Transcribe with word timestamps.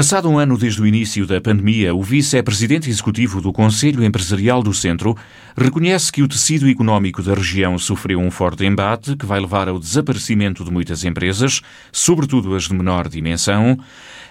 Passado 0.00 0.30
um 0.30 0.38
ano 0.38 0.56
desde 0.56 0.80
o 0.80 0.86
início 0.86 1.26
da 1.26 1.42
pandemia, 1.42 1.94
o 1.94 2.02
vice-presidente 2.02 2.88
executivo 2.88 3.38
do 3.38 3.52
Conselho 3.52 4.02
Empresarial 4.02 4.62
do 4.62 4.72
Centro 4.72 5.14
reconhece 5.54 6.10
que 6.10 6.22
o 6.22 6.26
tecido 6.26 6.70
económico 6.70 7.22
da 7.22 7.34
região 7.34 7.78
sofreu 7.78 8.18
um 8.18 8.30
forte 8.30 8.64
embate 8.64 9.14
que 9.14 9.26
vai 9.26 9.38
levar 9.38 9.68
ao 9.68 9.78
desaparecimento 9.78 10.64
de 10.64 10.70
muitas 10.70 11.04
empresas, 11.04 11.60
sobretudo 11.92 12.54
as 12.54 12.62
de 12.62 12.72
menor 12.72 13.10
dimensão. 13.10 13.78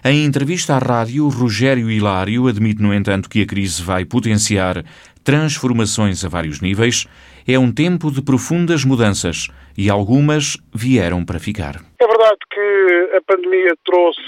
Em 0.03 0.25
entrevista 0.25 0.75
à 0.75 0.79
rádio, 0.79 1.29
Rogério 1.29 1.91
Hilário 1.91 2.47
admite, 2.47 2.81
no 2.81 2.91
entanto, 2.91 3.29
que 3.29 3.43
a 3.43 3.45
crise 3.45 3.83
vai 3.83 4.05
potenciar 4.05 4.83
transformações 5.23 6.25
a 6.25 6.29
vários 6.29 6.61
níveis. 6.61 7.05
É 7.47 7.59
um 7.59 7.71
tempo 7.71 8.09
de 8.09 8.23
profundas 8.23 8.83
mudanças 8.83 9.49
e 9.77 9.87
algumas 9.87 10.57
vieram 10.73 11.23
para 11.23 11.37
ficar. 11.37 11.88
É 12.01 12.07
verdade 12.07 12.39
que 12.49 13.09
a 13.17 13.21
pandemia 13.27 13.73
trouxe 13.83 14.21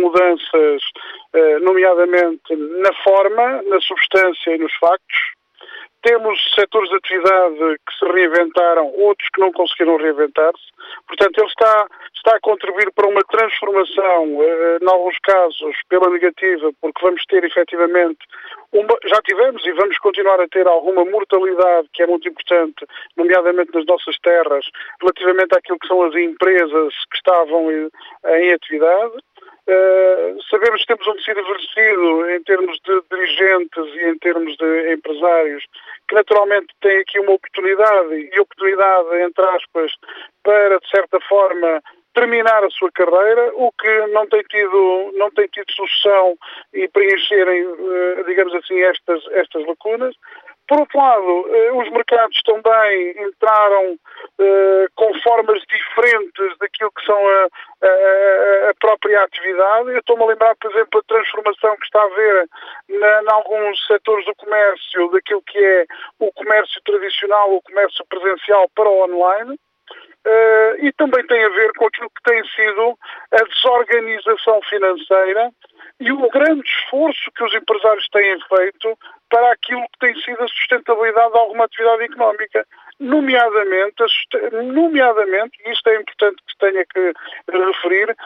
mudanças, 0.00 0.82
eh, 1.32 1.58
nomeadamente 1.58 2.54
na 2.54 2.92
forma, 3.02 3.60
na 3.62 3.80
substância 3.80 4.54
e 4.54 4.58
nos 4.58 4.72
factos. 4.76 5.18
Temos 6.02 6.38
setores 6.54 6.88
de 6.90 6.96
atividade 6.96 7.78
que 7.86 7.98
se 7.98 8.12
reinventaram, 8.12 8.92
outros 8.96 9.28
que 9.32 9.40
não 9.40 9.52
conseguiram 9.52 9.96
reinventar-se. 9.96 10.72
Portanto, 11.06 11.38
ele 11.38 11.46
está, 11.46 11.86
está 12.14 12.36
a 12.36 12.40
contribuir 12.40 12.90
para 12.92 13.08
uma 13.08 13.22
transformação, 13.22 14.42
eh, 14.42 14.78
em 14.82 14.90
alguns 14.90 15.16
casos, 15.20 15.76
pela 15.88 16.10
negativa, 16.10 16.72
porque 16.80 17.00
vamos 17.02 17.24
ter 17.26 17.44
efetivamente 17.44 18.18
uma, 18.72 18.96
já 19.04 19.20
tivemos 19.22 19.64
e 19.66 19.72
vamos 19.72 19.98
continuar 19.98 20.40
a 20.40 20.48
ter 20.48 20.66
alguma 20.66 21.04
mortalidade 21.04 21.88
que 21.92 22.02
é 22.02 22.06
muito 22.06 22.28
importante, 22.28 22.86
nomeadamente 23.16 23.70
nas 23.74 23.84
nossas 23.86 24.18
terras, 24.18 24.64
relativamente 25.00 25.56
àquilo 25.56 25.78
que 25.78 25.86
são 25.86 26.02
as 26.02 26.14
empresas 26.14 26.94
que 27.10 27.16
estavam 27.16 27.70
em, 27.70 27.90
em 28.26 28.52
atividade. 28.52 29.12
Uh, 29.68 30.42
sabemos 30.50 30.80
que 30.80 30.88
temos 30.88 31.06
um 31.06 31.14
tecido 31.14 31.40
envelhecido 31.40 32.30
em 32.30 32.42
termos 32.42 32.78
de 32.84 33.00
dirigentes 33.10 33.94
e 33.94 34.08
em 34.08 34.18
termos 34.18 34.56
de 34.56 34.92
empresários, 34.92 35.64
que 36.08 36.14
naturalmente 36.16 36.74
tem 36.80 36.98
aqui 36.98 37.20
uma 37.20 37.32
oportunidade, 37.32 38.30
e 38.34 38.40
oportunidade, 38.40 39.22
entre 39.22 39.44
aspas, 39.44 39.92
para, 40.42 40.78
de 40.80 40.90
certa 40.90 41.20
forma, 41.28 41.80
terminar 42.14 42.64
a 42.64 42.70
sua 42.70 42.90
carreira, 42.92 43.52
o 43.54 43.70
que 43.72 44.06
não 44.08 44.26
tem 44.28 44.42
tido, 44.42 45.12
não 45.14 45.30
tem 45.30 45.46
tido 45.48 45.70
sucessão 45.72 46.36
e 46.72 46.88
preencherem, 46.88 47.62
eh, 47.62 48.22
digamos 48.26 48.54
assim, 48.54 48.80
estas, 48.82 49.22
estas 49.32 49.66
lacunas. 49.66 50.14
Por 50.72 50.80
outro 50.80 50.98
lado, 50.98 51.54
eh, 51.54 51.72
os 51.72 51.90
mercados 51.90 52.42
também 52.44 53.10
entraram 53.10 53.94
eh, 54.40 54.86
com 54.94 55.12
formas 55.20 55.60
diferentes 55.68 56.56
daquilo 56.56 56.90
que 56.92 57.04
são 57.04 57.28
a, 57.28 57.48
a, 57.82 58.70
a 58.70 58.74
própria 58.80 59.22
atividade. 59.22 59.90
Eu 59.90 59.98
estou-me 59.98 60.22
a 60.22 60.26
lembrar, 60.28 60.56
por 60.56 60.70
exemplo, 60.70 60.98
a 60.98 61.02
transformação 61.02 61.76
que 61.76 61.84
está 61.84 62.00
a 62.00 62.06
haver 62.06 62.48
em 62.88 63.30
alguns 63.30 63.86
setores 63.86 64.24
do 64.24 64.34
comércio, 64.34 65.10
daquilo 65.10 65.42
que 65.42 65.58
é 65.58 65.84
o 66.18 66.32
comércio 66.32 66.80
tradicional, 66.86 67.52
o 67.52 67.60
comércio 67.60 68.06
presencial 68.06 68.66
para 68.74 68.88
o 68.88 69.04
online. 69.04 69.58
Uh, 70.24 70.86
e 70.86 70.92
também 70.92 71.26
tem 71.26 71.44
a 71.44 71.48
ver 71.48 71.72
com 71.72 71.86
aquilo 71.86 72.08
que 72.08 72.22
tem 72.22 72.42
sido 72.46 72.96
a 73.32 73.44
desorganização 73.44 74.62
financeira 74.70 75.50
e 76.02 76.12
o 76.12 76.28
grande 76.30 76.68
esforço 76.68 77.30
que 77.34 77.44
os 77.44 77.54
empresários 77.54 78.08
têm 78.08 78.38
feito 78.48 78.98
para 79.30 79.52
aquilo 79.52 79.82
que 79.92 79.98
tem 80.00 80.14
sido 80.22 80.42
a 80.42 80.48
sustentabilidade 80.48 81.32
de 81.32 81.38
alguma 81.38 81.64
atividade 81.64 82.02
económica, 82.02 82.66
nomeadamente, 83.00 84.02
nomeadamente 84.74 85.58
e 85.64 85.70
isto 85.70 85.88
é 85.88 85.96
importante 85.96 86.42
que 86.46 86.58
tenha 86.58 86.84
que 86.84 87.12
referir, 87.50 88.16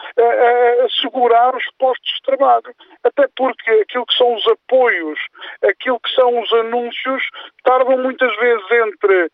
assegurar 0.85 1.55
os 1.55 1.63
postos 1.79 2.13
de 2.13 2.21
trabalho. 2.23 2.75
Até 3.03 3.27
porque 3.35 3.69
aquilo 3.71 4.05
que 4.05 4.17
são 4.17 4.35
os 4.35 4.47
apoios, 4.47 5.19
aquilo 5.63 5.99
que 5.99 6.13
são 6.13 6.41
os 6.41 6.51
anúncios, 6.53 7.23
tardam 7.63 7.97
muitas 7.97 8.35
vezes 8.37 8.65
entre 8.71 9.29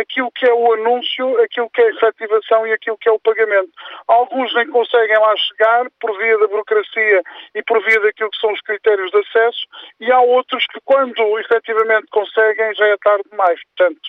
aquilo 0.00 0.30
que 0.32 0.46
é 0.46 0.52
o 0.52 0.74
anúncio, 0.74 1.40
aquilo 1.42 1.70
que 1.70 1.80
é 1.80 1.86
a 1.86 1.90
efetivação 1.90 2.66
e 2.66 2.72
aquilo 2.72 2.98
que 2.98 3.08
é 3.08 3.12
o 3.12 3.20
pagamento. 3.20 3.70
Alguns 4.06 4.54
nem 4.54 4.68
conseguem 4.68 5.18
lá 5.18 5.34
chegar 5.36 5.86
por 6.00 6.16
via 6.18 6.38
da 6.38 6.46
burocracia 6.46 7.22
e 7.54 7.62
por 7.62 7.82
via 7.84 8.00
daquilo 8.00 8.30
que 8.30 8.40
são 8.40 8.52
os 8.52 8.60
critérios 8.60 9.10
de 9.10 9.18
acesso 9.18 9.66
e 10.00 10.12
há 10.12 10.20
outros 10.20 10.64
que 10.66 10.80
quando 10.84 11.38
efetivamente 11.38 12.06
conseguem 12.10 12.74
já 12.74 12.86
é 12.86 12.96
tarde 12.98 13.24
demais. 13.30 13.60
Portanto, 13.76 14.00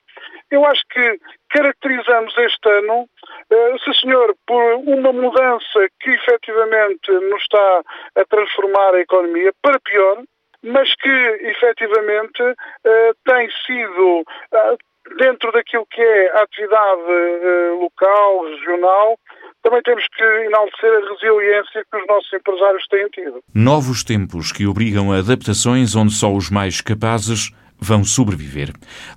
eu 0.50 0.66
acho 0.66 0.84
que 0.90 1.20
caracterizamos 1.50 2.38
este 2.38 2.70
ano, 2.70 3.04
uh, 3.04 3.80
se 3.80 4.02
senhor, 4.02 4.36
por 4.46 4.62
uma 4.76 5.14
mudança 5.14 5.88
que 6.00 6.10
efetivamente 6.10 7.12
nos 7.12 7.42
está 7.42 7.82
a 8.16 8.26
transformar 8.26 8.96
a 8.96 9.00
economia 9.00 9.52
para 9.62 9.80
pior, 9.80 10.24
mas 10.64 10.94
que 10.96 11.10
efetivamente 11.10 12.42
uh, 12.44 13.16
tem 13.26 13.50
sido 13.66 14.20
uh, 14.20 14.78
dentro 15.18 15.52
daquilo 15.52 15.86
que 15.90 16.02
é 16.02 16.32
a 16.38 16.44
atividade 16.44 17.02
uh, 17.02 17.82
local, 17.82 18.46
regional, 18.46 19.18
também 19.64 19.82
temos 19.84 20.04
que 20.08 20.24
enaltecer 20.24 20.92
a 20.92 21.10
resiliência 21.14 21.86
que 21.90 21.98
os 21.98 22.08
nossos 22.08 22.34
empresários 22.34 22.88
têm 22.88 23.08
tido. 23.10 23.44
Novos 23.54 24.04
tempos 24.04 24.52
que 24.52 24.66
obrigam 24.66 25.12
a 25.12 25.20
adaptações 25.20 25.96
onde 25.96 26.14
só 26.14 26.32
os 26.32 26.50
mais 26.50 26.82
capazes 26.82 27.52
vão 27.82 28.04
sobreviver. 28.04 28.70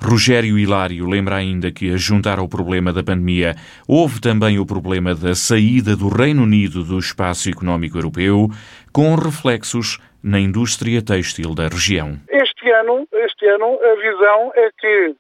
Rogério 0.03 0.59
Hilário 0.59 1.07
lembra 1.07 1.37
ainda 1.37 1.71
que, 1.71 1.93
a 1.93 1.97
juntar 1.97 2.39
ao 2.39 2.49
problema 2.49 2.93
da 2.93 3.03
pandemia, 3.03 3.55
houve 3.87 4.21
também 4.21 4.59
o 4.59 4.65
problema 4.65 5.15
da 5.15 5.35
saída 5.35 5.95
do 5.95 6.09
Reino 6.09 6.43
Unido 6.43 6.83
do 6.83 6.99
espaço 6.99 7.51
económico 7.51 7.99
europeu, 7.99 8.49
com 8.91 9.15
reflexos 9.15 9.99
na 10.23 10.41
indústria 10.41 11.05
têxtil 11.05 11.55
da 11.55 11.69
região. 11.69 12.19
Este 12.31 12.71
ano, 12.71 13.07
este 13.13 13.47
ano 13.47 13.79
a 13.83 13.95
visão 13.97 14.53
é 14.55 14.71
que 14.79 14.87
eh, 14.87 15.15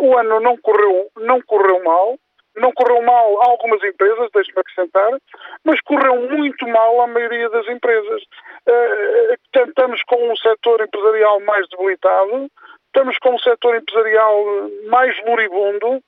o 0.00 0.16
ano 0.18 0.40
não 0.40 0.56
correu, 0.58 1.08
não 1.16 1.40
correu 1.42 1.82
mal, 1.82 2.16
não 2.56 2.72
correu 2.72 3.02
mal 3.02 3.42
a 3.42 3.50
algumas 3.50 3.82
empresas, 3.82 4.30
deixe-me 4.32 4.60
acrescentar, 4.60 5.10
mas 5.64 5.80
correu 5.80 6.28
muito 6.30 6.66
mal 6.68 7.00
à 7.00 7.06
maioria 7.06 7.48
das 7.50 7.66
empresas. 7.68 8.22
Uh, 8.68 9.34
estamos 9.66 10.02
com 10.04 10.30
um 10.30 10.36
setor 10.36 10.80
empresarial 10.80 11.40
mais 11.40 11.68
debilitado, 11.68 12.48
estamos 12.86 13.18
com 13.18 13.34
um 13.34 13.38
setor 13.38 13.76
empresarial 13.76 14.44
mais 14.88 15.16
moribundo, 15.24 16.00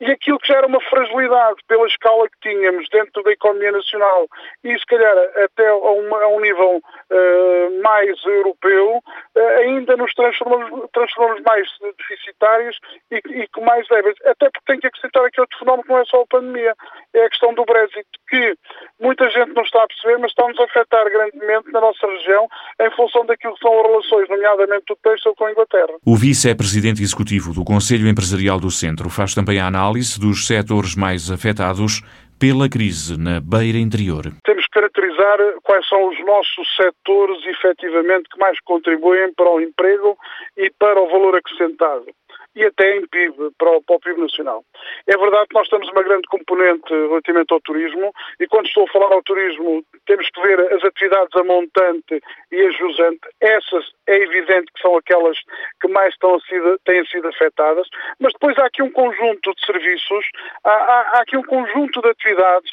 e 0.00 0.06
aquilo 0.06 0.38
que 0.38 0.48
já 0.48 0.58
era 0.58 0.66
uma 0.66 0.80
fragilidade 0.80 1.60
pela 1.68 1.86
escala 1.86 2.28
que 2.28 2.50
tínhamos 2.50 2.88
dentro 2.90 3.22
da 3.22 3.32
economia 3.32 3.72
nacional 3.72 4.26
e 4.64 4.78
se 4.78 4.86
calhar 4.86 5.16
até 5.44 5.68
a, 5.68 5.74
uma, 5.74 6.22
a 6.22 6.28
um 6.28 6.40
nível 6.40 6.76
uh, 6.78 7.82
mais 7.82 8.24
europeu, 8.24 8.96
uh, 8.96 9.40
ainda 9.58 9.96
nos 9.96 10.12
transformamos, 10.14 10.88
transformamos 10.92 11.42
mais 11.42 11.68
deficitários 11.98 12.78
e, 13.10 13.20
e 13.42 13.48
com 13.48 13.62
mais 13.62 13.86
débeis. 13.88 14.16
Até 14.24 14.50
porque 14.50 14.66
tem 14.66 14.80
que 14.80 14.86
acrescentar 14.86 15.24
aqui 15.24 15.40
outro 15.40 15.58
fenómeno 15.58 15.82
que 15.84 15.90
não 15.90 15.98
é 15.98 16.04
só 16.04 16.22
a 16.22 16.26
pandemia, 16.26 16.74
é 17.14 17.24
a 17.24 17.30
questão 17.30 17.54
do 17.54 17.64
Brexit, 17.64 18.06
que 18.28 18.54
muita 19.00 19.28
gente 19.30 19.52
não 19.52 19.62
está 19.62 19.82
a 19.82 19.86
perceber, 19.86 20.18
mas 20.18 20.30
está-nos 20.30 20.58
a 20.58 20.64
afetar 20.64 21.04
grandemente 21.10 21.70
na 21.72 21.80
nossa 21.80 22.06
região 22.06 22.48
em 22.80 22.90
função 22.92 23.26
daquilo 23.26 23.54
que 23.54 23.60
são 23.60 23.80
as 23.80 23.86
relações, 23.86 24.28
nomeadamente 24.28 24.84
do 24.88 24.96
texto 24.96 25.34
com 25.34 25.44
a 25.44 25.52
Inglaterra. 25.52 25.94
O 26.06 26.16
vice-presidente 26.16 27.02
executivo 27.02 27.52
do 27.52 27.64
Conselho 27.64 28.08
Empresarial 28.08 28.58
do 28.58 28.70
Centro 28.70 29.10
faz 29.10 29.34
também 29.34 29.58
a 29.60 29.69
análise 29.70 30.18
dos 30.18 30.46
setores 30.46 30.94
mais 30.94 31.30
afetados 31.30 32.02
pela 32.38 32.68
crise 32.68 33.16
na 33.16 33.38
beira 33.40 33.78
interior. 33.78 34.24
Temos 34.44 34.64
que 34.64 34.70
caracterizar 34.72 35.38
quais 35.62 35.86
são 35.88 36.08
os 36.08 36.18
nossos 36.26 36.66
setores 36.74 37.38
efetivamente 37.46 38.28
que 38.28 38.38
mais 38.38 38.58
contribuem 38.64 39.32
para 39.34 39.50
o 39.50 39.60
emprego 39.60 40.16
e 40.56 40.70
para 40.78 41.00
o 41.00 41.08
valor 41.08 41.36
acrescentado 41.36 42.06
e 42.54 42.64
até 42.64 42.96
em 42.96 43.06
PIB, 43.06 43.50
para 43.58 43.70
o, 43.70 43.82
para 43.82 43.96
o, 43.96 44.00
PIB 44.00 44.20
nacional. 44.20 44.64
É 45.06 45.16
verdade 45.16 45.46
que 45.48 45.54
nós 45.54 45.68
temos 45.68 45.88
uma 45.90 46.02
grande 46.02 46.26
componente 46.28 46.90
relativamente 46.90 47.52
ao 47.52 47.60
turismo 47.60 48.12
e 48.40 48.46
quando 48.48 48.66
estou 48.66 48.84
a 48.84 48.92
falar 48.92 49.12
ao 49.12 49.22
turismo 49.22 49.84
temos 50.06 50.28
que 50.30 50.40
ver 50.40 50.60
as 50.72 50.84
atividades 50.84 51.34
a 51.36 51.44
montante 51.44 52.20
e 52.50 52.60
a 52.60 52.70
jusante. 52.70 53.20
Essas 53.40 53.84
é 54.08 54.16
evidente 54.16 54.72
que 54.72 54.82
são 54.82 54.96
aquelas 54.96 55.38
que 55.80 55.88
mais 55.88 56.12
estão 56.12 56.38
sido, 56.40 56.78
têm 56.84 57.04
sido 57.06 57.28
afetadas, 57.28 57.86
mas 58.18 58.32
depois 58.32 58.58
há 58.58 58.66
aqui 58.66 58.82
um 58.82 58.90
conjunto 58.90 59.54
de 59.54 59.66
serviços, 59.66 60.26
há, 60.64 60.70
há, 60.70 61.00
há 61.14 61.22
aqui 61.22 61.36
um 61.36 61.44
conjunto 61.44 62.00
de 62.00 62.08
atividades 62.08 62.70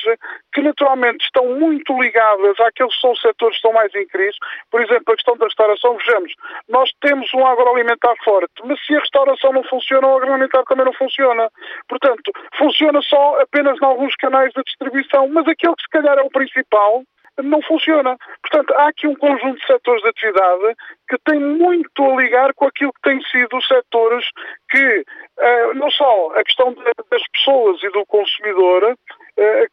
que 0.53 0.61
naturalmente 0.61 1.23
estão 1.23 1.45
muito 1.45 1.93
ligadas 2.01 2.59
àqueles 2.59 2.95
que 2.95 3.01
são 3.01 3.11
os 3.11 3.21
setores 3.21 3.55
que 3.55 3.67
estão 3.67 3.73
mais 3.73 3.93
em 3.93 4.07
crise. 4.07 4.37
Por 4.71 4.81
exemplo, 4.81 5.13
a 5.13 5.15
questão 5.15 5.37
da 5.37 5.45
restauração, 5.45 5.97
vejamos, 5.97 6.33
nós 6.67 6.89
temos 7.01 7.31
um 7.33 7.45
agroalimentar 7.45 8.15
forte, 8.23 8.53
mas 8.63 8.83
se 8.85 8.95
a 8.95 8.99
restauração 8.99 9.53
não 9.53 9.63
funciona, 9.69 10.07
o 10.07 10.17
agroalimentar 10.17 10.63
também 10.65 10.85
não 10.85 10.93
funciona. 10.93 11.49
Portanto, 11.87 12.31
funciona 12.57 13.01
só 13.01 13.39
apenas 13.41 13.77
em 13.81 13.85
alguns 13.85 14.15
canais 14.15 14.51
de 14.53 14.63
distribuição, 14.63 15.27
mas 15.29 15.47
aquele 15.47 15.75
que 15.75 15.83
se 15.83 15.89
calhar 15.89 16.17
é 16.17 16.21
o 16.21 16.29
principal, 16.29 17.03
não 17.43 17.61
funciona. 17.61 18.17
Portanto, 18.41 18.73
há 18.73 18.87
aqui 18.87 19.07
um 19.07 19.15
conjunto 19.15 19.59
de 19.59 19.67
setores 19.67 20.01
de 20.01 20.09
atividade 20.09 20.75
que 21.07 21.17
tem 21.25 21.39
muito 21.39 22.03
a 22.03 22.15
ligar 22.15 22.53
com 22.53 22.65
aquilo 22.65 22.91
que 22.93 23.01
têm 23.01 23.21
sido 23.23 23.57
os 23.57 23.67
setores 23.67 24.25
que, 24.69 24.99
uh, 25.37 25.73
não 25.75 25.89
só 25.91 26.31
a 26.35 26.43
questão 26.43 26.73
das 27.11 27.27
pessoas 27.31 27.81
e 27.83 27.89
do 27.91 28.05
consumidor, 28.05 28.97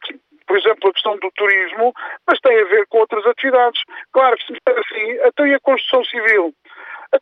que 0.03 0.19
por 0.47 0.57
exemplo, 0.57 0.89
a 0.89 0.93
questão 0.93 1.17
do 1.17 1.31
turismo, 1.31 1.93
mas 2.27 2.39
tem 2.39 2.59
a 2.59 2.65
ver 2.65 2.85
com 2.87 2.99
outras 2.99 3.25
atividades. 3.25 3.81
Claro 4.11 4.37
que 4.37 4.45
se 4.45 4.53
assim, 4.67 5.19
até 5.23 5.53
a 5.53 5.59
construção 5.59 6.03
civil. 6.05 6.53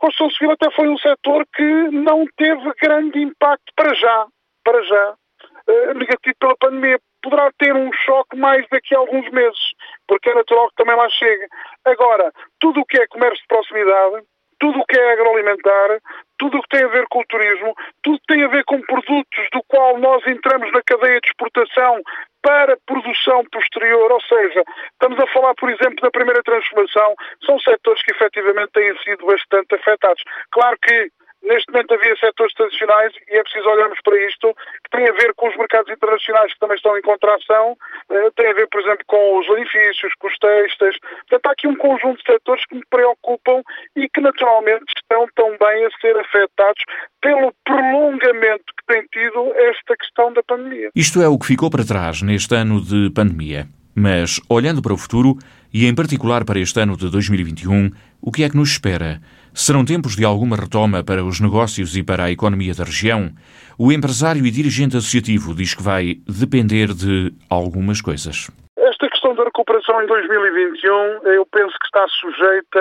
Construção 0.04 0.30
civil 0.32 0.52
até 0.52 0.70
foi 0.72 0.90
um 0.90 0.98
setor 0.98 1.48
que 1.56 1.64
não 1.64 2.26
teve 2.36 2.74
grande 2.82 3.22
impacto 3.22 3.72
para 3.74 3.94
já, 3.94 4.28
para 4.62 4.84
já, 4.84 5.14
uh, 5.14 5.94
negativo 5.94 6.36
pela 6.38 6.58
pandemia. 6.58 7.00
Poderá 7.22 7.50
ter 7.58 7.74
um 7.74 7.90
choque 7.94 8.36
mais 8.36 8.68
daqui 8.70 8.94
a 8.94 8.98
alguns 8.98 9.32
meses, 9.32 9.62
porque 10.06 10.30
é 10.30 10.34
natural 10.34 10.68
que 10.68 10.76
também 10.76 10.98
lá 10.98 11.08
chegue. 11.08 11.48
Agora, 11.86 12.34
tudo 12.60 12.82
o 12.82 12.86
que 12.86 12.98
é 12.98 13.08
comércio 13.08 13.42
de 13.44 13.48
proximidade, 13.48 14.26
tudo 14.60 14.80
o 14.80 14.86
que 14.86 14.98
é 14.98 15.14
agroalimentar, 15.14 16.00
tudo 16.38 16.58
o 16.58 16.62
que 16.62 16.70
tem 16.70 16.84
a 16.84 16.90
ver 16.90 17.06
com 17.10 17.20
o 17.20 17.26
turismo, 17.26 17.74
tudo 18.02 18.20
que 18.20 18.34
tem 18.34 18.44
a 18.44 18.48
ver 18.48 18.64
com 18.66 18.82
produtos 18.82 19.48
do 19.52 19.64
qual 19.68 19.98
nós 19.98 20.26
entramos 20.28 20.72
na 20.72 20.82
cadeia 20.84 21.20
de 21.22 21.28
exportação 21.28 22.02
para 22.42 22.78
produção 22.86 23.44
posterior, 23.52 24.12
ou 24.12 24.22
seja, 24.22 24.64
estamos 24.92 25.18
a 25.20 25.28
falar, 25.28 25.54
por 25.56 25.70
exemplo, 25.70 26.02
da 26.02 26.12
primeira 26.12 26.44
transformação, 26.44 27.16
são 27.46 27.58
setores 27.60 28.04
que 28.04 28.12
efetivamente 28.12 28.72
têm 28.74 28.98
sido 29.00 29.26
bastante 29.26 29.76
afetados. 29.76 30.22
Claro 30.52 30.78
que 30.82 31.10
Neste 31.44 31.72
momento 31.72 31.94
havia 31.94 32.16
setores 32.16 32.54
tradicionais 32.54 33.14
e 33.30 33.38
é 33.38 33.44
preciso 33.44 33.68
olharmos 33.68 34.00
para 34.04 34.18
isto, 34.26 34.56
que 34.84 34.98
tem 34.98 35.08
a 35.10 35.12
ver 35.12 35.34
com 35.36 35.50
os 35.50 35.58
mercados 35.58 35.92
internacionais 35.92 36.54
que 36.54 36.60
também 36.60 36.78
estão 36.78 36.98
em 36.98 37.02
contração, 37.02 37.78
eh, 38.10 38.30
tem 38.36 38.48
a 38.50 38.54
ver, 38.54 38.68
por 38.70 38.80
exemplo, 38.82 39.04
com 39.08 39.40
os 39.40 39.48
edifícios, 39.50 40.14
com 40.20 40.28
os 40.28 40.38
textos. 40.38 40.98
Portanto, 41.28 41.46
há 41.48 41.52
aqui 41.52 41.68
um 41.68 41.76
conjunto 41.76 42.18
de 42.18 42.32
setores 42.32 42.66
que 42.66 42.76
me 42.76 42.86
preocupam 42.90 43.62
e 43.96 44.08
que 44.08 44.22
naturalmente 44.22 44.86
estão 44.98 45.28
também 45.36 45.86
a 45.86 45.90
ser 46.00 46.18
afetados 46.18 46.84
pelo 47.22 47.54
prolongamento 47.66 48.66
que 48.78 48.94
tem 48.94 49.06
tido 49.12 49.54
esta 49.56 49.96
questão 49.98 50.32
da 50.32 50.44
pandemia. 50.44 50.92
Isto 50.96 51.22
é 51.22 51.28
o 51.28 51.38
que 51.38 51.48
ficou 51.48 51.70
para 51.70 51.86
trás 51.86 52.22
neste 52.22 52.56
ano 52.56 52.82
de 52.82 53.12
pandemia. 53.14 53.68
Mas, 53.96 54.40
olhando 54.50 54.82
para 54.82 54.94
o 54.94 54.98
futuro, 54.98 55.38
e 55.72 55.86
em 55.86 55.94
particular 55.94 56.44
para 56.46 56.60
este 56.60 56.80
ano 56.80 56.98
de 56.98 57.12
2021, 57.12 57.92
o 58.22 58.32
que 58.32 58.44
é 58.44 58.50
que 58.50 58.58
nos 58.58 58.72
espera? 58.72 59.20
Serão 59.56 59.86
tempos 59.86 60.16
de 60.16 60.26
alguma 60.26 60.56
retoma 60.56 61.04
para 61.04 61.24
os 61.24 61.40
negócios 61.40 61.96
e 61.96 62.04
para 62.04 62.24
a 62.24 62.32
economia 62.32 62.74
da 62.74 62.84
região? 62.84 63.30
O 63.78 63.92
empresário 63.92 64.46
e 64.48 64.50
dirigente 64.50 64.98
associativo 64.98 65.54
diz 65.54 65.76
que 65.76 65.84
vai 65.84 66.18
depender 66.26 66.88
de 66.88 67.32
algumas 67.50 68.02
coisas. 68.02 68.50
Esta 68.76 69.08
questão 69.10 69.36
da 69.36 69.44
recuperação 69.44 70.02
em 70.02 70.08
2021, 70.08 71.30
eu 71.30 71.46
penso 71.46 71.78
que 71.78 71.86
está 71.86 72.04
sujeita 72.08 72.80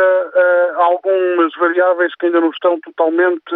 a 0.78 0.84
algumas 0.84 1.52
variáveis 1.60 2.14
que 2.18 2.26
ainda 2.26 2.40
não 2.40 2.50
estão 2.50 2.80
totalmente 2.80 3.52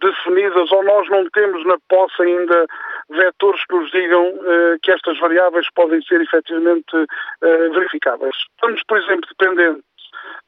definidas 0.00 0.72
ou 0.72 0.82
nós 0.84 1.06
não 1.10 1.28
temos 1.30 1.64
na 1.66 1.76
posse 1.88 2.22
ainda 2.22 2.66
vetores 3.10 3.60
que 3.66 3.76
nos 3.76 3.90
digam 3.90 4.26
uh, 4.26 4.78
que 4.82 4.90
estas 4.90 5.18
variáveis 5.18 5.66
podem 5.74 6.00
ser 6.02 6.20
efetivamente 6.20 6.96
uh, 6.96 7.72
verificáveis. 7.72 8.36
Estamos, 8.54 8.82
por 8.86 8.98
exemplo, 8.98 9.28
dependentes 9.38 9.82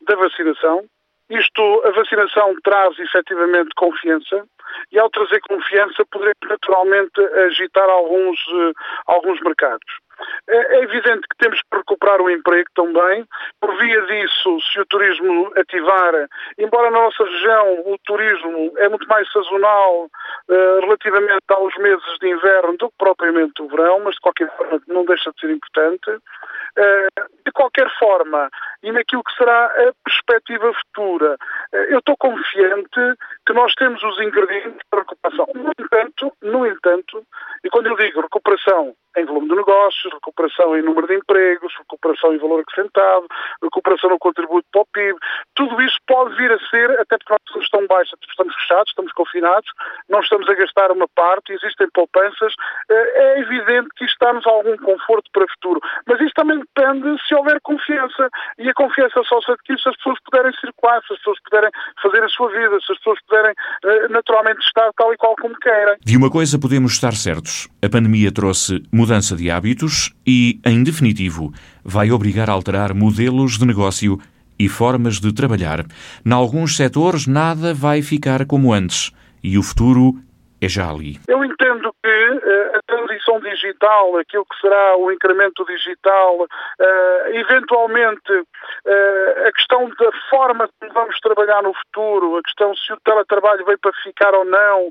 da 0.09 0.17
vacinação, 0.17 0.85
isto, 1.31 1.83
a 1.85 1.91
vacinação 1.93 2.55
traz 2.63 2.99
efetivamente 2.99 3.71
confiança 3.77 4.45
e 4.93 4.99
ao 4.99 5.09
trazer 5.11 5.41
confiança 5.41 6.05
poderá 6.11 6.33
naturalmente 6.49 7.21
agitar 7.47 7.89
alguns, 7.89 8.39
uh, 8.49 8.73
alguns 9.07 9.41
mercados. 9.41 9.87
É, 10.49 10.77
é 10.77 10.83
evidente 10.83 11.27
que 11.29 11.37
temos 11.39 11.61
que 11.63 11.77
recuperar 11.77 12.21
o 12.21 12.31
emprego 12.31 12.69
também. 12.75 13.25
Por 13.61 13.77
via 13.79 14.03
disso, 14.03 14.59
se 14.73 14.81
o 14.81 14.87
turismo 14.87 15.51
ativar, 15.57 16.13
embora 16.59 16.91
na 16.91 17.01
nossa 17.01 17.25
região 17.25 17.81
o 17.87 17.97
turismo 18.05 18.73
é 18.79 18.89
muito 18.89 19.07
mais 19.09 19.31
sazonal 19.33 20.07
uh, 20.49 20.81
relativamente 20.81 21.45
aos 21.51 21.75
meses 21.79 22.19
de 22.21 22.29
inverno 22.29 22.77
do 22.77 22.89
que 22.91 22.97
propriamente 22.99 23.63
o 23.63 23.69
verão, 23.69 24.01
mas 24.01 24.15
de 24.15 24.21
qualquer 24.21 24.55
forma 24.57 24.81
não 24.89 25.05
deixa 25.05 25.31
de 25.33 25.41
ser 25.41 25.51
importante. 25.51 26.11
Uh, 26.79 27.41
de 27.45 27.53
qualquer 27.53 27.91
forma, 27.99 28.49
e 28.83 28.93
naquilo 28.93 29.25
que 29.25 29.35
será 29.35 29.67
a 29.67 29.93
perspectiva 30.05 30.73
futura, 30.73 31.37
uh, 31.73 31.77
eu 31.91 31.99
estou 31.99 32.17
confiante 32.17 33.01
que 33.47 33.53
nós 33.53 33.75
temos 33.75 34.03
os 34.03 34.21
ingredientes 34.21 34.81
para 34.89 35.01
recuperação. 35.01 35.47
No 35.55 35.73
entanto, 35.79 36.33
no 36.43 36.67
entanto, 36.67 37.27
e 37.65 37.71
quando 37.71 37.87
eu 37.87 37.97
digo 37.97 38.21
recuperação 38.21 38.95
em 39.17 39.25
volume 39.25 39.49
de 39.49 39.57
negócios, 39.57 40.13
recuperação 40.13 40.77
em 40.77 40.83
número 40.83 41.07
de 41.07 41.17
empregos, 41.17 41.75
recuperação 41.79 42.33
em 42.33 42.39
valor 42.39 42.61
acrescentado, 42.61 43.27
recuperação 43.63 44.11
no 44.11 44.19
contributo 44.19 44.67
para 44.71 44.83
o 44.83 44.87
PIB. 44.87 45.19
Tudo 45.55 45.81
isso 45.83 45.97
pode 46.07 46.35
vir 46.37 46.53
a 46.53 46.59
ser, 46.69 46.91
até 47.01 47.19
porque 47.19 47.33
nós 47.33 47.41
estamos 47.47 47.71
tão 47.71 47.87
baixos, 47.87 48.19
estamos 48.29 48.55
fechados, 48.55 48.91
estamos 48.91 49.13
confinados, 49.13 49.71
não 50.09 50.21
estamos 50.21 50.49
a 50.49 50.55
gastar 50.55 50.93
uma 50.93 51.09
parte, 51.09 51.53
existem 51.53 51.89
poupanças. 51.93 52.53
Eh, 52.89 53.13
é 53.15 53.41
evidente 53.41 53.89
que 53.97 54.05
isto 54.05 54.17
dá-nos 54.21 54.47
algum 54.47 54.77
conforto 54.77 55.29
para 55.33 55.45
o 55.45 55.51
futuro. 55.51 55.81
Mas 56.07 56.21
isso 56.21 56.35
também 56.35 56.60
depende 56.61 57.17
se 57.27 57.35
houver 57.35 57.59
confiança. 57.63 58.29
E 58.59 58.69
a 58.69 58.75
confiança 58.75 59.21
só 59.29 59.41
se 59.41 59.53
adquire 59.53 59.81
se 59.81 59.89
as 59.89 59.97
pessoas 59.97 60.19
puderem 60.25 60.53
circular, 60.61 61.01
se 61.07 61.13
as 61.13 61.19
pessoas 61.19 61.39
puderem 61.45 61.71
fazer 62.03 62.23
a 62.23 62.29
sua 62.29 62.49
vida, 62.49 62.79
se 62.85 62.93
as 62.93 62.99
pessoas 62.99 63.19
puderem 63.29 63.55
eh, 63.85 64.09
naturalmente 64.09 64.61
estar 64.61 64.91
tal 64.97 65.13
e 65.13 65.17
qual 65.17 65.35
como 65.37 65.55
querem. 65.59 65.97
De 66.05 66.17
uma 66.17 66.31
coisa 66.31 66.59
podemos 66.59 66.93
estar 66.93 67.15
certos. 67.15 67.69
A 67.83 67.89
pandemia 67.89 68.33
trouxe 68.33 68.83
mudança 68.93 69.37
de 69.37 69.51
hábitos 69.51 70.15
e, 70.27 70.61
em 70.65 70.83
definitivo, 70.83 71.53
vai 71.85 72.11
obrigar 72.11 72.49
a 72.51 72.53
alterar 72.53 72.95
modelos 72.95 73.59
de 73.59 73.67
negócio 73.67 74.19
e 74.59 74.69
formas 74.69 75.19
de 75.19 75.33
trabalhar. 75.33 75.87
Em 76.25 76.33
alguns 76.33 76.77
setores, 76.77 77.27
nada 77.27 77.73
vai 77.73 78.03
ficar 78.03 78.45
como 78.45 78.73
antes 78.73 79.11
e 79.43 79.57
o 79.57 79.63
futuro 79.63 80.15
é 80.63 80.69
já 80.69 80.91
ali. 80.91 81.19
Eu 81.27 81.45
entendo 81.45 81.93
que 82.03 82.31
uh, 82.31 82.77
a 82.77 82.81
transição 82.87 83.41
digital, 83.41 84.17
aquilo 84.19 84.45
que 84.45 84.61
será 84.61 84.97
o 84.97 85.11
incremento 85.11 85.65
digital, 85.65 86.43
uh, 86.43 87.27
eventualmente 87.33 88.33
uh, 88.33 89.47
a 89.49 89.53
questão 89.53 89.89
da 89.89 90.13
forma 90.29 90.69
como 90.79 90.93
vamos 90.93 91.19
trabalhar 91.21 91.63
no 91.63 91.73
futuro, 91.75 92.37
a 92.37 92.43
questão 92.43 92.75
se 92.77 92.93
o 92.93 93.01
teletrabalho 93.01 93.65
veio 93.65 93.79
para 93.79 93.93
ficar 94.03 94.35
ou 94.35 94.45
não, 94.45 94.91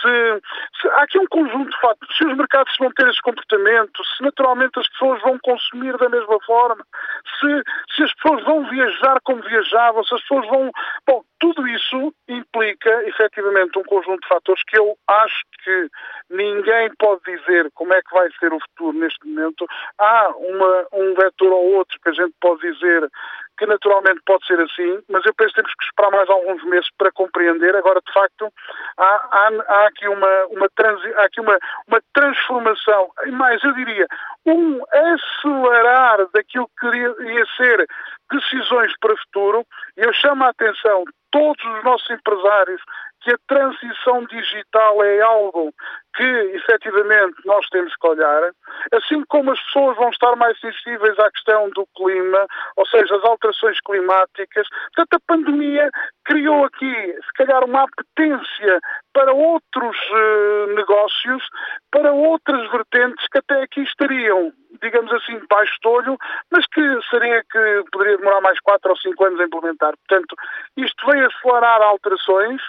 se, 0.00 0.42
se 0.80 0.88
há 0.88 1.02
aqui 1.02 1.18
um 1.18 1.26
conjunto 1.26 1.70
de 1.70 1.80
fatos, 1.80 2.16
se 2.16 2.24
os 2.24 2.36
mercados 2.36 2.74
vão 2.78 2.90
ter 2.92 3.08
esse 3.08 3.20
comportamento, 3.22 4.04
se 4.04 4.22
naturalmente 4.22 4.78
as 4.78 4.88
pessoas 4.88 5.20
vão 5.22 5.38
consumir 5.42 5.96
da 5.96 6.08
mesma 6.08 6.38
forma, 6.46 6.84
se, 7.40 7.62
se 7.96 8.02
as 8.04 8.14
pessoas 8.14 8.44
vão 8.44 8.68
viajar 8.68 9.18
como 9.24 9.42
viajavam, 9.42 10.04
se 10.04 10.14
as 10.14 10.20
pessoas 10.22 10.46
vão. 10.48 10.70
Bom, 11.06 11.22
tudo 11.38 11.66
isso 11.68 12.14
implica 12.28 12.90
efetivamente 13.08 13.78
um 13.78 13.84
conjunto 13.84 14.20
de 14.20 14.28
fatores 14.28 14.62
que 14.64 14.78
eu 14.78 14.96
acho 15.06 15.44
que 15.64 15.88
ninguém 16.30 16.90
pode 16.98 17.22
dizer 17.24 17.70
como 17.74 17.94
é 17.94 18.02
que 18.02 18.12
vai 18.12 18.28
ser 18.38 18.52
o 18.52 18.60
futuro 18.60 18.98
neste 18.98 19.26
momento. 19.26 19.66
Há 19.98 20.28
uma, 20.36 20.86
um 20.92 21.14
vetor 21.14 21.52
ou 21.52 21.74
outro 21.76 21.98
que 22.02 22.08
a 22.08 22.12
gente 22.12 22.34
pode 22.40 22.60
dizer 22.60 23.08
que 23.58 23.66
naturalmente 23.66 24.20
pode 24.24 24.46
ser 24.46 24.58
assim, 24.60 25.02
mas 25.08 25.24
eu 25.26 25.34
penso 25.34 25.50
que 25.50 25.56
temos 25.56 25.74
que 25.74 25.84
esperar 25.84 26.10
mais 26.10 26.30
alguns 26.30 26.62
meses 26.64 26.88
para 26.96 27.12
compreender. 27.12 27.74
Agora, 27.74 28.00
de 28.00 28.12
facto, 28.12 28.52
há, 28.96 29.04
há, 29.04 29.50
há 29.68 29.86
aqui, 29.86 30.08
uma, 30.08 30.46
uma, 30.46 30.68
transi, 30.74 31.12
há 31.16 31.24
aqui 31.24 31.40
uma, 31.40 31.58
uma 31.88 32.00
transformação, 32.14 33.10
e 33.26 33.30
mais, 33.32 33.62
eu 33.64 33.72
diria, 33.74 34.06
um 34.46 34.80
acelerar 34.92 36.26
daquilo 36.32 36.70
que 36.78 36.86
iria 36.86 37.44
ser 37.56 37.86
decisões 38.30 38.92
para 39.00 39.12
o 39.12 39.18
futuro, 39.18 39.66
eu 39.96 40.12
chamo 40.12 40.44
a 40.44 40.50
atenção 40.50 41.04
todos 41.30 41.62
os 41.64 41.84
nossos 41.84 42.08
empresários 42.10 42.80
que 43.28 43.34
a 43.34 43.38
transição 43.46 44.24
digital 44.24 45.04
é 45.04 45.20
algo 45.20 45.74
que 46.16 46.24
efetivamente 46.24 47.36
nós 47.44 47.64
temos 47.68 47.94
que 47.94 48.06
olhar, 48.08 48.50
assim 48.92 49.22
como 49.28 49.52
as 49.52 49.60
pessoas 49.64 49.96
vão 49.96 50.08
estar 50.08 50.34
mais 50.34 50.58
sensíveis 50.58 51.16
à 51.18 51.30
questão 51.30 51.68
do 51.70 51.86
clima, 51.94 52.46
ou 52.76 52.86
seja, 52.86 53.14
as 53.14 53.24
alterações 53.24 53.78
climáticas. 53.82 54.66
Portanto, 54.96 55.14
a 55.14 55.32
pandemia 55.32 55.90
criou 56.24 56.64
aqui, 56.64 56.94
se 57.24 57.32
calhar, 57.34 57.62
uma 57.64 57.84
apetência 57.84 58.80
para 59.12 59.32
outros 59.32 59.96
uh, 60.10 60.74
negócios, 60.74 61.44
para 61.90 62.12
outras 62.12 62.68
vertentes 62.70 63.26
que 63.30 63.38
até 63.38 63.62
aqui 63.62 63.82
estariam, 63.82 64.52
digamos 64.82 65.12
assim, 65.12 65.40
baixo 65.48 65.78
de 65.80 65.88
olho, 65.88 66.18
mas 66.50 66.66
que 66.66 66.80
seria 67.10 67.44
que 67.44 67.84
poderia 67.92 68.16
demorar 68.16 68.40
mais 68.40 68.58
quatro 68.60 68.90
ou 68.90 68.96
cinco 68.96 69.24
anos 69.24 69.40
a 69.40 69.44
implementar. 69.44 69.94
Portanto, 69.98 70.34
isto 70.76 71.06
veio 71.06 71.28
acelerar 71.28 71.80
alterações 71.82 72.60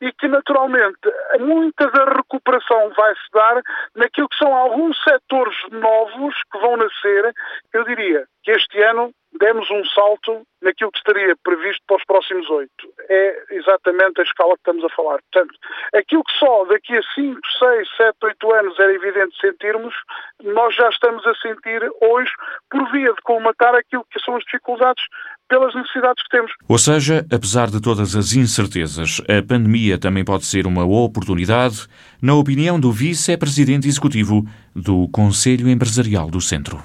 e 0.00 0.12
que, 0.12 0.28
naturalmente, 0.28 0.98
muita 1.40 1.90
da 1.90 2.04
recuperação 2.04 2.90
vai 2.96 3.14
se 3.14 3.30
dar 3.32 3.62
naquilo 3.94 4.28
que 4.28 4.36
são 4.36 4.54
alguns 4.54 4.96
setores 5.02 5.56
novos 5.70 6.34
que 6.50 6.58
vão 6.58 6.76
nascer. 6.76 7.34
Eu 7.72 7.84
diria 7.84 8.24
que 8.42 8.50
este 8.52 8.82
ano 8.82 9.12
demos 9.38 9.70
um 9.70 9.84
salto 9.84 10.42
naquilo 10.62 10.90
que 10.90 10.98
estaria 10.98 11.36
previsto 11.42 11.82
para 11.86 11.96
os 11.96 12.04
próximos 12.04 12.48
oito. 12.50 12.92
É 13.08 13.44
exatamente 13.50 14.20
a 14.20 14.24
escala 14.24 14.54
que 14.54 14.60
estamos 14.60 14.84
a 14.84 14.94
falar. 14.94 15.20
Portanto, 15.30 15.54
aquilo 15.94 16.24
que 16.24 16.38
só 16.38 16.64
daqui 16.64 16.96
a 16.96 17.02
5, 17.14 17.40
6, 17.58 17.88
7, 17.96 18.16
8 18.22 18.52
anos 18.52 18.78
era 18.78 18.92
evidente 18.92 19.40
sentirmos, 19.40 19.94
nós 20.42 20.74
já 20.74 20.88
estamos 20.88 21.24
a 21.26 21.34
sentir 21.36 21.88
hoje 22.00 22.32
por 22.70 22.90
via 22.90 23.12
de 23.12 23.22
colmatar 23.22 23.74
aquilo 23.74 24.04
que 24.10 24.20
são 24.20 24.36
as 24.36 24.44
dificuldades 24.44 25.04
pelas 25.50 25.74
necessidades 25.74 26.22
que 26.22 26.30
temos. 26.30 26.52
Ou 26.66 26.78
seja, 26.78 27.26
apesar 27.30 27.68
de 27.68 27.80
todas 27.80 28.14
as 28.14 28.32
incertezas, 28.32 29.20
a 29.28 29.42
pandemia 29.46 29.98
também 29.98 30.24
pode 30.24 30.46
ser 30.46 30.66
uma 30.66 30.84
oportunidade, 30.84 31.86
na 32.22 32.34
opinião 32.34 32.78
do 32.78 32.92
vice-presidente 32.92 33.88
executivo 33.88 34.46
do 34.74 35.08
Conselho 35.08 35.68
Empresarial 35.68 36.30
do 36.30 36.40
Centro. 36.40 36.82